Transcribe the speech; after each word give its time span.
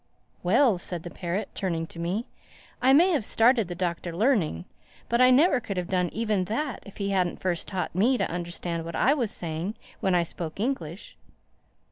"Well," 0.41 0.79
said 0.79 1.03
the 1.03 1.11
parrot, 1.11 1.49
turning 1.53 1.85
to 1.85 1.99
me, 1.99 2.25
"I 2.81 2.91
may 2.91 3.11
have 3.11 3.23
started 3.23 3.67
the 3.67 3.75
Doctor 3.75 4.11
learning 4.15 4.65
but 5.09 5.21
I 5.21 5.29
never 5.29 5.59
could 5.59 5.77
have 5.77 5.89
done 5.89 6.09
even 6.11 6.45
that, 6.45 6.81
if 6.87 6.97
he 6.97 7.11
hadn't 7.11 7.39
first 7.39 7.67
taught 7.67 7.93
me 7.93 8.17
to 8.17 8.25
understand 8.27 8.83
what 8.83 8.95
I 8.95 9.13
was 9.13 9.29
saying 9.29 9.75
when 9.99 10.15
I 10.15 10.23
spoke 10.23 10.59
English. 10.59 11.17